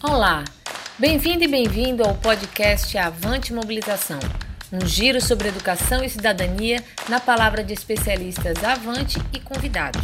Olá, 0.00 0.44
bem-vindo 0.96 1.42
e 1.42 1.48
bem-vindo 1.48 2.04
ao 2.04 2.14
podcast 2.14 2.96
Avante 2.96 3.52
Mobilização, 3.52 4.20
um 4.72 4.86
giro 4.86 5.20
sobre 5.20 5.48
educação 5.48 6.04
e 6.04 6.08
cidadania 6.08 6.84
na 7.08 7.18
palavra 7.18 7.64
de 7.64 7.74
especialistas 7.74 8.62
Avante 8.62 9.18
e 9.34 9.40
convidados. 9.40 10.02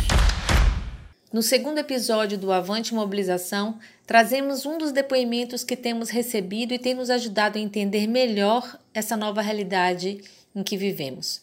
No 1.33 1.41
segundo 1.43 1.79
episódio 1.79 2.37
do 2.37 2.51
Avante 2.51 2.93
Mobilização, 2.93 3.79
trazemos 4.05 4.67
um 4.67 4.79
dos 4.79 4.91
depoimentos 4.91 5.63
que 5.63 5.77
temos 5.77 6.11
recebido 6.11 6.75
e 6.75 6.79
tem 6.79 6.95
nos 6.95 7.09
ajudado 7.09 7.57
a 7.57 7.63
entender 7.63 8.09
melhor 8.09 8.77
essa 8.93 9.17
nova 9.17 9.43
realidade 9.43 10.21
em 10.57 10.65
que 10.65 10.77
vivemos. 10.77 11.41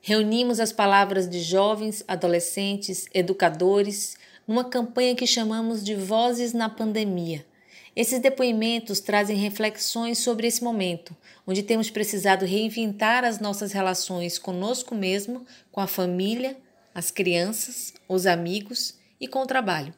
Reunimos 0.00 0.60
as 0.60 0.70
palavras 0.70 1.28
de 1.28 1.40
jovens, 1.40 2.04
adolescentes, 2.06 3.06
educadores, 3.12 4.16
numa 4.46 4.62
campanha 4.62 5.16
que 5.16 5.26
chamamos 5.26 5.82
de 5.82 5.96
Vozes 5.96 6.52
na 6.52 6.68
Pandemia 6.68 7.44
esses 8.00 8.20
depoimentos 8.20 9.00
trazem 9.00 9.36
reflexões 9.36 10.18
sobre 10.18 10.46
esse 10.46 10.62
momento, 10.62 11.16
onde 11.44 11.64
temos 11.64 11.90
precisado 11.90 12.44
reinventar 12.44 13.24
as 13.24 13.40
nossas 13.40 13.72
relações 13.72 14.38
conosco 14.38 14.94
mesmo, 14.94 15.44
com 15.72 15.80
a 15.80 15.86
família, 15.88 16.56
as 16.94 17.10
crianças, 17.10 17.92
os 18.08 18.24
amigos 18.24 18.94
e 19.20 19.26
com 19.26 19.40
o 19.40 19.46
trabalho. 19.46 19.92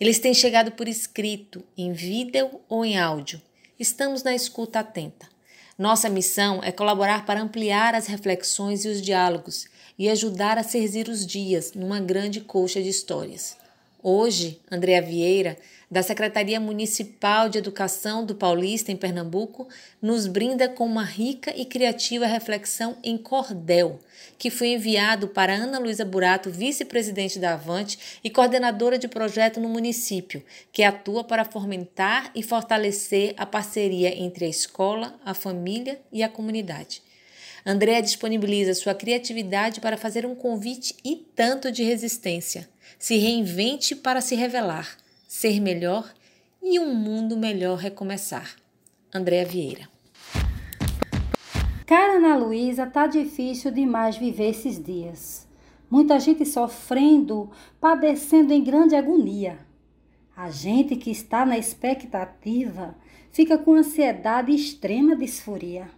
Eles 0.00 0.18
têm 0.18 0.32
chegado 0.32 0.72
por 0.72 0.88
escrito, 0.88 1.62
em 1.76 1.92
vídeo 1.92 2.62
ou 2.66 2.82
em 2.82 2.98
áudio. 2.98 3.42
Estamos 3.78 4.22
na 4.22 4.34
escuta 4.34 4.80
atenta. 4.80 5.28
Nossa 5.76 6.08
missão 6.08 6.62
é 6.64 6.72
colaborar 6.72 7.26
para 7.26 7.42
ampliar 7.42 7.94
as 7.94 8.06
reflexões 8.06 8.86
e 8.86 8.88
os 8.88 9.02
diálogos 9.02 9.66
e 9.98 10.08
ajudar 10.08 10.56
a 10.56 10.62
servir 10.62 11.10
os 11.10 11.26
dias 11.26 11.74
numa 11.74 12.00
grande 12.00 12.40
colcha 12.40 12.82
de 12.82 12.88
histórias. 12.88 13.54
Hoje, 14.10 14.58
Andréa 14.72 15.02
Vieira 15.02 15.58
da 15.90 16.02
Secretaria 16.02 16.58
Municipal 16.58 17.46
de 17.50 17.58
Educação 17.58 18.24
do 18.24 18.34
Paulista, 18.34 18.90
em 18.90 18.96
Pernambuco, 18.96 19.68
nos 20.00 20.26
brinda 20.26 20.66
com 20.66 20.86
uma 20.86 21.04
rica 21.04 21.52
e 21.54 21.66
criativa 21.66 22.24
reflexão 22.24 22.96
em 23.04 23.18
cordel, 23.18 24.00
que 24.38 24.48
foi 24.48 24.68
enviado 24.68 25.28
para 25.28 25.52
Ana 25.52 25.78
Luísa 25.78 26.06
Burato, 26.06 26.50
vice-presidente 26.50 27.38
da 27.38 27.52
Avante 27.52 28.18
e 28.24 28.30
coordenadora 28.30 28.96
de 28.98 29.08
projeto 29.08 29.60
no 29.60 29.68
município, 29.68 30.42
que 30.72 30.82
atua 30.82 31.22
para 31.22 31.44
fomentar 31.44 32.30
e 32.34 32.42
fortalecer 32.42 33.34
a 33.36 33.44
parceria 33.44 34.18
entre 34.18 34.46
a 34.46 34.48
escola, 34.48 35.20
a 35.22 35.34
família 35.34 36.00
e 36.10 36.22
a 36.22 36.30
comunidade. 36.30 37.02
Andréa 37.64 38.00
disponibiliza 38.00 38.74
sua 38.74 38.94
criatividade 38.94 39.80
para 39.80 39.96
fazer 39.96 40.24
um 40.24 40.34
convite 40.34 40.94
e 41.04 41.16
tanto 41.16 41.70
de 41.70 41.82
resistência. 41.82 42.68
Se 42.98 43.16
reinvente 43.16 43.94
para 43.94 44.20
se 44.20 44.34
revelar 44.34 44.96
ser 45.28 45.60
melhor 45.60 46.10
e 46.62 46.80
um 46.80 46.94
mundo 46.94 47.36
melhor 47.36 47.76
recomeçar. 47.76 48.56
Andréa 49.14 49.44
Vieira. 49.44 49.88
Cara 51.86 52.16
Ana 52.16 52.34
Luísa, 52.36 52.86
tá 52.86 53.06
difícil 53.06 53.70
demais 53.70 54.16
viver 54.16 54.50
esses 54.50 54.82
dias. 54.82 55.46
Muita 55.90 56.18
gente 56.18 56.44
sofrendo, 56.46 57.50
padecendo 57.80 58.52
em 58.52 58.64
grande 58.64 58.96
agonia. 58.96 59.58
A 60.34 60.50
gente 60.50 60.96
que 60.96 61.10
está 61.10 61.44
na 61.44 61.58
expectativa 61.58 62.96
fica 63.30 63.58
com 63.58 63.74
ansiedade 63.74 64.52
extrema 64.52 65.14
disforia. 65.14 65.90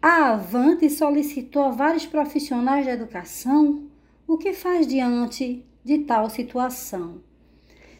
A 0.00 0.30
Avante 0.34 0.88
solicitou 0.88 1.62
a 1.62 1.70
vários 1.70 2.06
profissionais 2.06 2.86
da 2.86 2.92
educação 2.92 3.88
o 4.28 4.38
que 4.38 4.52
faz 4.52 4.86
diante 4.86 5.66
de 5.82 5.98
tal 5.98 6.30
situação. 6.30 7.20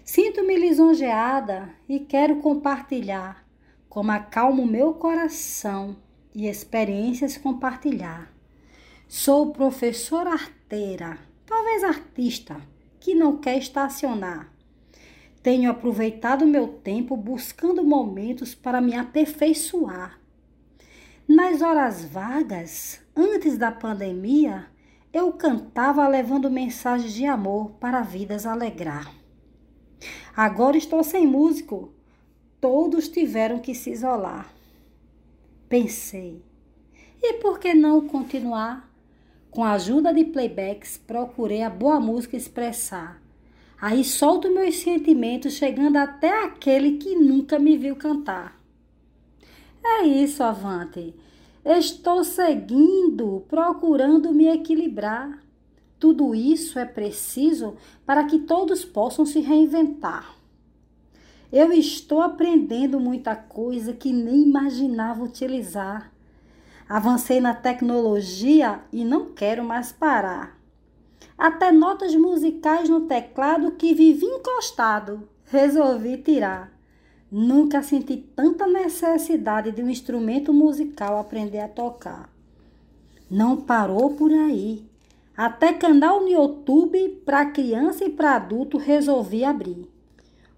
Sinto-me 0.05 0.57
lisonjeada 0.57 1.75
e 1.89 1.99
quero 1.99 2.37
compartilhar 2.37 3.45
como 3.89 4.13
acalmo 4.13 4.65
meu 4.65 4.95
coração 4.95 5.97
e 6.33 6.47
experiências 6.47 7.37
compartilhar. 7.37 8.33
Sou 9.09 9.51
professora 9.53 10.31
arteira, 10.31 11.19
talvez 11.45 11.83
artista, 11.83 12.61
que 13.01 13.13
não 13.13 13.39
quer 13.39 13.59
estacionar. 13.59 14.53
Tenho 15.43 15.69
aproveitado 15.69 16.47
meu 16.47 16.69
tempo 16.69 17.17
buscando 17.17 17.83
momentos 17.83 18.55
para 18.55 18.81
me 18.81 18.95
aperfeiçoar. 18.95 20.21
Nas 21.29 21.61
horas 21.61 22.07
vagas, 22.07 23.03
antes 23.15 23.59
da 23.59 23.71
pandemia, 23.71 24.67
eu 25.13 25.31
cantava 25.35 26.09
levando 26.09 26.51
mensagens 26.51 27.13
de 27.13 27.27
amor 27.27 27.73
para 27.73 28.01
vidas 28.01 28.47
alegrar. 28.47 29.15
Agora 30.35 30.79
estou 30.79 31.05
sem 31.05 31.27
músico. 31.27 31.93
Todos 32.59 33.09
tiveram 33.09 33.59
que 33.59 33.75
se 33.75 33.91
isolar. 33.91 34.51
Pensei, 35.69 36.43
e 37.23 37.35
por 37.35 37.61
que 37.61 37.75
não 37.75 38.09
continuar? 38.09 38.91
Com 39.51 39.63
a 39.63 39.73
ajuda 39.73 40.15
de 40.15 40.25
playbacks, 40.25 40.97
procurei 40.97 41.63
a 41.63 41.69
boa 41.69 42.01
música 42.01 42.39
expressar. 42.39 43.21
Aí 43.79 44.03
solto 44.03 44.51
meus 44.51 44.77
sentimentos, 44.77 45.53
chegando 45.53 45.97
até 45.97 46.45
aquele 46.45 46.97
que 46.97 47.15
nunca 47.17 47.59
me 47.59 47.77
viu 47.77 47.97
cantar. 47.97 48.58
É 49.83 50.03
isso, 50.03 50.43
Avante. 50.43 51.15
Estou 51.65 52.25
seguindo, 52.25 53.45
procurando 53.49 54.33
me 54.33 54.47
equilibrar. 54.47 55.43
Tudo 55.99 56.35
isso 56.35 56.79
é 56.79 56.85
preciso 56.85 57.77
para 58.07 58.25
que 58.25 58.39
todos 58.39 58.85
possam 58.85 59.27
se 59.27 59.41
reinventar. 59.41 60.35
Eu 61.51 61.73
estou 61.73 62.21
aprendendo 62.21 63.01
muita 63.01 63.35
coisa 63.35 63.93
que 63.93 64.13
nem 64.13 64.43
imaginava 64.43 65.25
utilizar. 65.25 66.13
Avancei 66.89 67.41
na 67.41 67.55
tecnologia 67.55 68.81
e 68.93 69.05
não 69.05 69.27
quero 69.33 69.65
mais 69.65 69.91
parar. 69.91 70.59
Até 71.37 71.73
notas 71.73 72.15
musicais 72.15 72.89
no 72.89 73.03
teclado 73.03 73.73
que 73.73 73.95
vivi 73.95 74.27
encostado, 74.27 75.29
resolvi 75.47 76.17
tirar. 76.19 76.78
Nunca 77.31 77.83
senti 77.83 78.17
tanta 78.17 78.67
necessidade 78.67 79.71
de 79.71 79.83
um 79.83 79.91
instrumento 79.91 80.53
musical 80.53 81.19
aprender 81.19 81.61
a 81.61 81.69
tocar. 81.69 82.33
Não 83.31 83.59
parou 83.59 84.15
por 84.15 84.33
aí. 84.33 84.87
Até 85.37 85.75
canal 85.75 86.23
no 86.23 86.29
YouTube 86.29 87.21
para 87.27 87.51
criança 87.51 88.05
e 88.05 88.11
para 88.11 88.37
adulto 88.37 88.79
resolvi 88.79 89.45
abrir. 89.45 89.87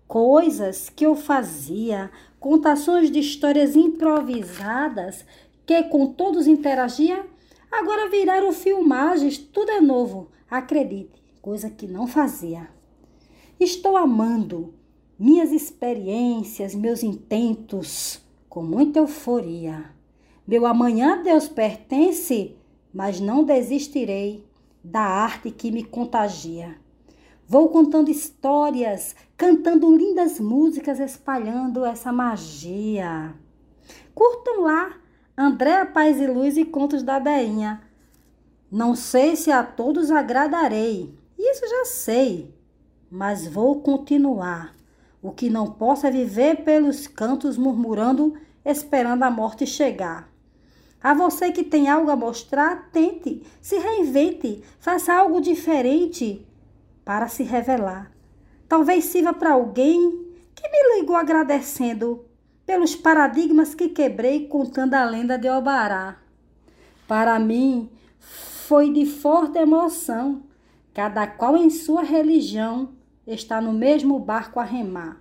Coisas 0.06 0.88
que 0.88 1.04
eu 1.04 1.16
fazia, 1.16 2.10
contações 2.38 3.10
de 3.10 3.19
histórias 3.19 3.75
improvisadas 3.75 5.25
que 5.66 5.82
com 5.84 6.06
todos 6.06 6.47
interagia, 6.47 7.26
agora 7.70 8.09
viraram 8.09 8.53
filmagens, 8.53 9.38
tudo 9.38 9.70
é 9.70 9.80
novo, 9.80 10.30
acredite, 10.50 11.22
coisa 11.42 11.69
que 11.69 11.86
não 11.86 12.06
fazia. 12.06 12.69
Estou 13.59 13.97
amando 13.97 14.75
minhas 15.20 15.53
experiências, 15.53 16.75
meus 16.75 17.03
intentos, 17.03 18.25
com 18.48 18.62
muita 18.62 19.00
euforia. 19.00 19.94
Meu 20.48 20.64
amanhã 20.64 21.22
Deus 21.22 21.47
pertence, 21.47 22.56
mas 22.91 23.20
não 23.20 23.44
desistirei 23.44 24.42
da 24.82 25.03
arte 25.03 25.50
que 25.50 25.70
me 25.70 25.84
contagia. 25.84 26.75
Vou 27.47 27.69
contando 27.69 28.10
histórias, 28.10 29.14
cantando 29.36 29.94
lindas 29.94 30.41
músicas, 30.41 30.98
espalhando 30.98 31.84
essa 31.84 32.10
magia. 32.10 33.34
Curtam 34.14 34.62
lá 34.62 34.97
Andréa 35.36 35.84
Paz 35.84 36.19
e 36.19 36.26
Luz 36.26 36.56
e 36.56 36.64
Contos 36.64 37.03
da 37.03 37.19
Deinha. 37.19 37.82
Não 38.72 38.94
sei 38.94 39.36
se 39.36 39.50
a 39.53 39.62
todos 39.62 40.10
agradarei, 40.10 41.14
isso 41.38 41.69
já 41.69 41.84
sei, 41.84 42.54
mas 43.10 43.47
vou 43.47 43.82
continuar. 43.82 44.79
O 45.22 45.31
que 45.31 45.50
não 45.50 45.66
possa 45.66 46.10
viver 46.10 46.65
pelos 46.65 47.06
cantos 47.06 47.59
murmurando, 47.59 48.34
esperando 48.65 49.22
a 49.22 49.30
morte 49.30 49.66
chegar. 49.66 50.30
A 51.03 51.15
você 51.15 51.50
que 51.50 51.65
tem 51.65 51.89
algo 51.89 52.10
a 52.10 52.16
mostrar, 52.16 52.91
tente, 52.91 53.42
se 53.60 53.78
reinvente, 53.78 54.62
faça 54.78 55.15
algo 55.15 55.41
diferente 55.41 56.47
para 57.04 57.28
se 57.28 57.42
revelar. 57.42 58.12
Talvez 58.68 59.06
sirva 59.06 59.33
para 59.33 59.53
alguém 59.53 60.27
que 60.54 60.68
me 60.68 60.97
ligou 60.97 61.16
agradecendo 61.16 62.24
pelos 62.66 62.95
paradigmas 62.95 63.74
que 63.74 63.89
quebrei 63.89 64.47
contando 64.47 64.95
a 64.95 65.04
lenda 65.04 65.36
de 65.36 65.48
Obará. 65.48 66.18
Para 67.09 67.39
mim, 67.39 67.91
foi 68.21 68.92
de 68.92 69.06
forte 69.06 69.59
emoção. 69.59 70.45
Cada 70.95 71.27
qual 71.27 71.56
em 71.56 71.71
sua 71.71 72.03
religião 72.03 72.91
está 73.32 73.60
no 73.60 73.72
mesmo 73.72 74.18
barco 74.18 74.60
a 74.60 74.65
remar. 74.65 75.21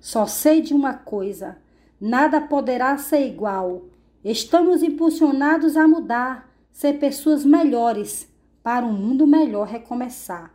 Só 0.00 0.26
sei 0.26 0.60
de 0.60 0.74
uma 0.74 0.94
coisa: 0.94 1.58
nada 2.00 2.40
poderá 2.40 2.96
ser 2.98 3.26
igual 3.26 3.84
Estamos 4.24 4.84
impulsionados 4.84 5.76
a 5.76 5.88
mudar, 5.88 6.48
ser 6.70 7.00
pessoas 7.00 7.44
melhores, 7.44 8.28
para 8.62 8.86
um 8.86 8.92
mundo 8.92 9.26
melhor 9.26 9.66
recomeçar. 9.66 10.54